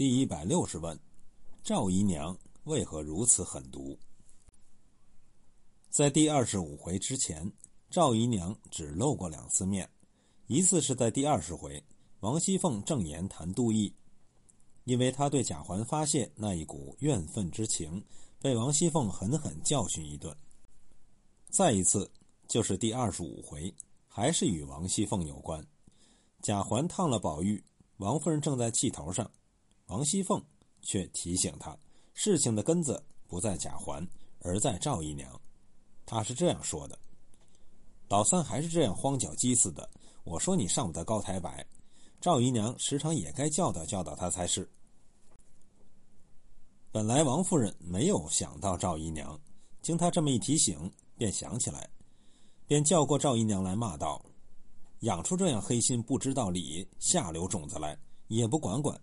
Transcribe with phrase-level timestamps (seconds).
[0.00, 0.98] 第一百六十问：
[1.62, 3.98] 赵姨娘为何如此狠毒？
[5.90, 7.52] 在第二十五回之前，
[7.90, 9.86] 赵姨娘只露过两次面，
[10.46, 11.84] 一次是在第二十回，
[12.20, 13.94] 王熙凤正言谈杜毅，
[14.84, 18.02] 因为他对贾环发泄那一股怨愤之情，
[18.40, 20.34] 被王熙凤狠狠教训一顿；
[21.50, 22.10] 再一次
[22.48, 23.70] 就是第二十五回，
[24.08, 25.62] 还是与王熙凤有关。
[26.40, 27.62] 贾环烫了宝玉，
[27.98, 29.30] 王夫人正在气头上。
[29.90, 30.40] 王熙凤
[30.82, 31.76] 却提醒他，
[32.14, 34.06] 事情的根子不在贾环，
[34.38, 35.28] 而在赵姨娘。
[36.06, 36.96] 他是这样说的
[38.08, 39.90] ：“老三还是这样荒脚鸡似的，
[40.22, 41.66] 我说你上不得高台摆。
[42.20, 44.70] 赵姨娘时常也该教导教导他才是。”
[46.92, 49.36] 本来王夫人没有想到赵姨娘，
[49.82, 51.90] 经他这么一提醒，便想起来，
[52.64, 54.24] 便叫过赵姨娘来骂道
[55.02, 58.96] ：“养出这样黑心不知道理下流种子来，也不管管。”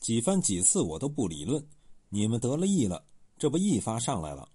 [0.00, 1.66] 几番几次我都不理论，
[2.08, 3.04] 你们得了意了，
[3.38, 4.48] 这不一发上来了。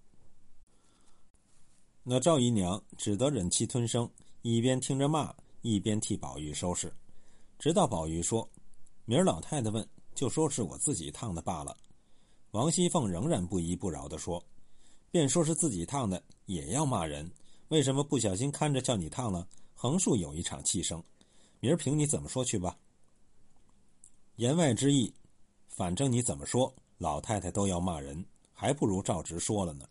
[2.04, 4.10] 那赵姨娘只得忍气吞声，
[4.42, 6.92] 一边听着骂，一边替宝玉收拾，
[7.60, 8.50] 直到宝玉说
[9.06, 11.76] ：“明儿老太太问，就说是我自己烫的罢了。”
[12.52, 14.44] 王熙凤仍然不依不饶的说
[15.12, 17.30] ：“便说是自己烫的，也要骂人，
[17.68, 19.48] 为什么不小心看着叫你烫了？
[19.76, 21.04] 横竖有一场气声，
[21.60, 22.78] 明儿凭你怎么说去吧。”
[24.38, 25.14] 言外之意。
[25.80, 29.88] 反正你怎么说，老太太都要骂人，还不如照直说了呢。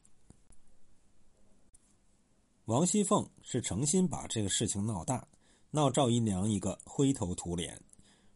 [2.66, 5.26] 王熙凤是诚心把这个事情闹大，
[5.70, 7.80] 闹赵姨娘一个灰头土脸，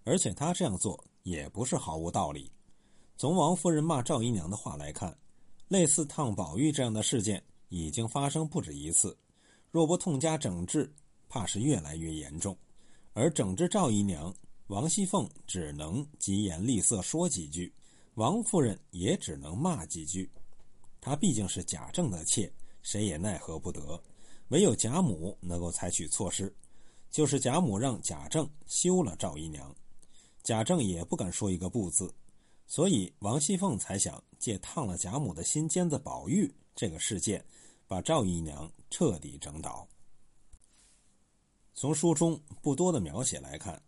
[0.05, 2.51] 而且她这样做也不是毫无道理。
[3.19, 5.15] 从王夫人骂赵姨娘的话来看，
[5.69, 9.15] 类似烫宝玉这样的事件已经发生不止一次，
[9.71, 10.91] 若不痛加整治，
[11.29, 12.57] 怕是越来越严重。
[13.13, 14.35] 而整治赵姨娘。
[14.73, 17.71] 王熙凤只能疾言厉色说几句，
[18.15, 20.31] 王夫人也只能骂几句。
[20.99, 24.03] 她毕竟是贾政的妾，谁也奈何不得。
[24.49, 26.51] 唯有贾母能够采取措施，
[27.11, 29.77] 就是贾母让贾政休了赵姨娘，
[30.43, 32.11] 贾政也不敢说一个不字。
[32.67, 37.45] 所以王熙凤才想借烫了贾母的心尖子宝玉这个事件，
[37.87, 39.87] 把赵姨娘彻底整倒。
[41.75, 43.79] 从书中不多的描写来看。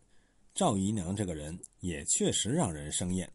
[0.54, 3.28] 赵姨娘这个人也确实让人生厌，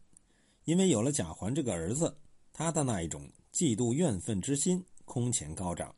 [0.64, 2.16] 因为有了贾环这个儿子，
[2.54, 5.94] 她的那一种嫉妒怨愤之心空前高涨，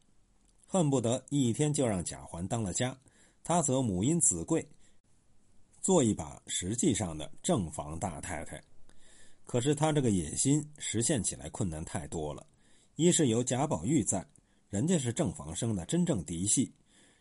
[0.65, 2.97] 恨不得一天就让贾环当了家，
[3.43, 4.67] 他则母因子贵，
[5.79, 8.59] 做一把实际上的正房大太太。
[9.45, 12.43] 可是他这个野心实现起来困难太多了，
[12.95, 14.25] 一是有贾宝玉在，
[14.69, 16.73] 人家是正房生的真正嫡系，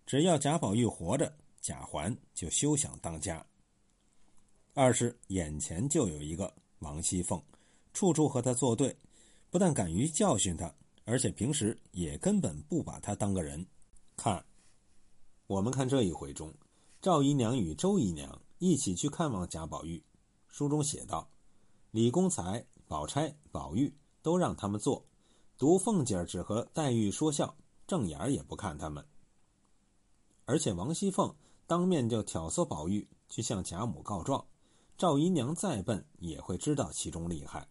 [0.06, 1.30] 只要贾宝玉活着，
[1.60, 3.44] 贾环就休想当家。
[4.72, 7.42] 二是眼前就有一个王熙凤，
[7.92, 8.96] 处处和他作对，
[9.50, 10.72] 不但敢于教训他，
[11.04, 13.66] 而且平时也根本不把他当个人。
[14.16, 14.44] 看，
[15.48, 16.54] 我们看这一回中，
[17.02, 20.02] 赵姨娘与周姨娘一起去看望贾宝玉。
[20.48, 21.28] 书中写道
[21.90, 23.92] ：“李公才、宝钗、宝玉
[24.22, 25.04] 都让他们坐，
[25.58, 27.56] 独凤姐儿只和黛玉说笑，
[27.88, 29.04] 正眼儿也不看他们。
[30.44, 31.34] 而且王熙凤
[31.66, 34.46] 当面就挑唆宝玉去向贾母告状。”
[35.00, 37.66] 赵姨娘再笨也会知道其中厉害，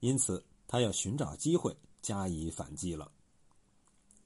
[0.00, 3.12] 因此她要寻找机会加以反击了。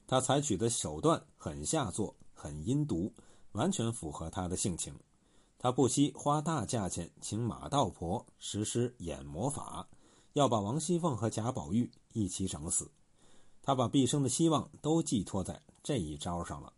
[0.06, 3.12] 她采取的手段很下作，很阴毒，
[3.52, 4.98] 完全符合她的性情。
[5.58, 9.86] 她不惜花大价钱请马道婆实施演魔法，
[10.32, 12.90] 要把王熙凤和贾宝玉一起整死。
[13.60, 16.72] 她把毕生的希望都寄托在这一招上了，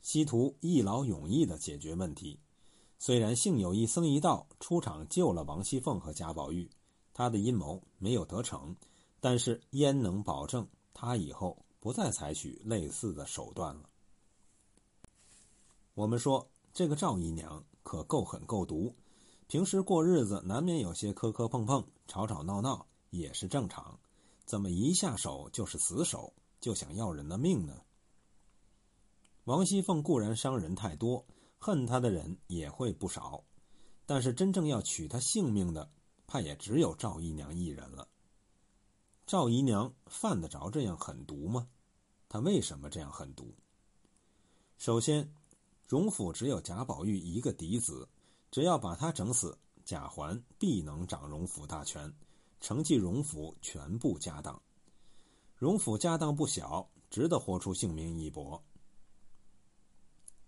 [0.00, 2.40] 希图一劳永逸地解决问题。
[3.02, 6.70] 虽然幸有一僧一道出场救了王熙凤和贾宝玉，
[7.14, 8.76] 他的阴谋没有得逞，
[9.20, 13.88] 但是焉能保证他以后不再采取类似的手段了？
[15.94, 18.94] 我们说这个赵姨娘可够狠够毒，
[19.46, 23.98] 平时过日子难免有些磕磕碰碰、吵吵闹闹，也是正常。
[24.44, 27.80] 怎么一下手就是死手，就想要人的命呢？
[29.44, 31.24] 王熙凤固然伤人太多。
[31.62, 33.44] 恨他的人也会不少，
[34.06, 35.92] 但是真正要取他性命的，
[36.26, 38.08] 怕也只有赵姨娘一人了。
[39.26, 41.68] 赵姨娘犯得着这样狠毒吗？
[42.30, 43.54] 她为什么这样狠毒？
[44.78, 45.30] 首先，
[45.86, 48.08] 荣府只有贾宝玉一个嫡子，
[48.50, 52.10] 只要把他整死，贾环必能掌荣府大权，
[52.58, 54.60] 承继荣府全部家当。
[55.56, 58.64] 荣府家当不小，值得豁出性命一搏。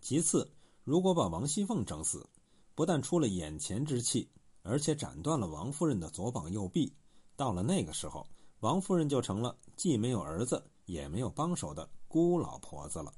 [0.00, 0.50] 其次，
[0.84, 2.28] 如果把王熙凤整死，
[2.74, 4.28] 不但出了眼前之气，
[4.62, 6.92] 而且斩断了王夫人的左膀右臂。
[7.36, 8.26] 到了那个时候，
[8.60, 13.12] 王夫人就成了既没有儿子也没有帮手的孤老婆子了。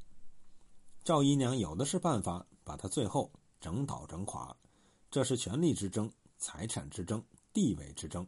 [1.03, 3.31] 赵姨娘有的是办法把她最后
[3.61, 4.55] 整倒整垮，
[5.11, 7.23] 这是权力之争、财产之争、
[7.53, 8.27] 地位之争。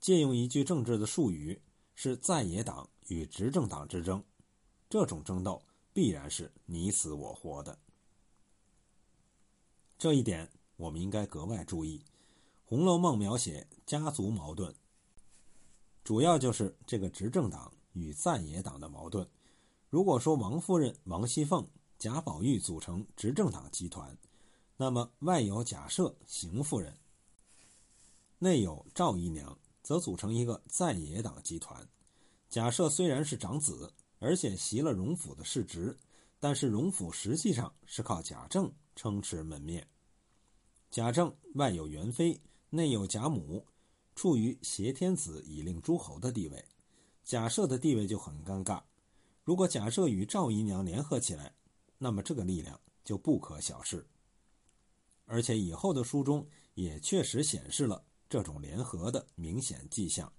[0.00, 1.60] 借用一句政治的术语，
[1.96, 4.22] 是在野党与执政党之争。
[4.88, 5.60] 这种争斗
[5.92, 7.76] 必然是你死我活的。
[9.98, 11.98] 这一点我们应该格外注意。
[12.64, 14.72] 《红楼梦》描写家族矛盾，
[16.04, 19.28] 主要就是这个执政党与在野党的矛盾。
[19.90, 21.66] 如果说王夫人、王熙凤、
[21.98, 24.16] 贾宝玉组成执政党集团，
[24.76, 26.96] 那么外有贾赦、邢夫人，
[28.38, 31.88] 内有赵姨娘，则组成一个在野党集团。
[32.48, 35.98] 贾赦虽然是长子，而且袭了荣府的世职，
[36.38, 38.72] 但是荣府实际上是靠贾政。
[38.98, 39.86] 撑持门面。
[40.90, 42.40] 贾政外有元妃，
[42.70, 43.64] 内有贾母，
[44.16, 46.64] 处于挟天子以令诸侯的地位。
[47.22, 48.82] 贾赦的地位就很尴尬。
[49.44, 51.54] 如果贾赦与赵姨娘联合起来，
[51.96, 54.04] 那么这个力量就不可小视。
[55.26, 56.44] 而且以后的书中
[56.74, 60.32] 也确实显示了这种联合的明显迹象。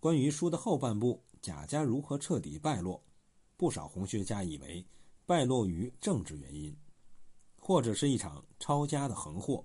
[0.00, 3.00] 关于书的后半部，贾家如何彻底败落，
[3.56, 4.84] 不少红学家以为
[5.24, 6.76] 败落于政治原因。
[7.66, 9.64] 或者是一场抄家的横祸，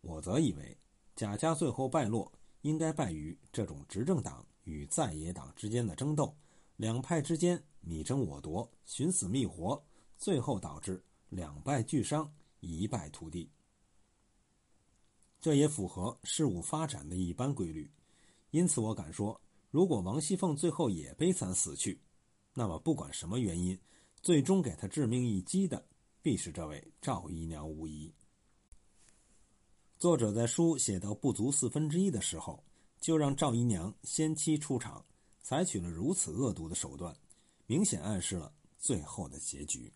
[0.00, 0.76] 我则以为
[1.14, 2.32] 贾家最后败落，
[2.62, 6.36] 应该败于这种执政党与在野党之间的争斗，
[6.74, 9.80] 两派之间你争我夺，寻死觅活，
[10.16, 13.48] 最后导致两败俱伤，一败涂地。
[15.38, 17.88] 这也符合事物发展的一般规律，
[18.50, 19.40] 因此我敢说，
[19.70, 22.00] 如果王熙凤最后也悲惨死去，
[22.54, 23.78] 那么不管什么原因，
[24.20, 25.86] 最终给她致命一击的。
[26.28, 28.12] 必是这位赵姨娘无疑。
[29.98, 32.62] 作者在书写到不足四分之一的时候，
[33.00, 35.02] 就让赵姨娘先期出场，
[35.40, 37.16] 采取了如此恶毒的手段，
[37.64, 39.90] 明显暗示了最后的结局。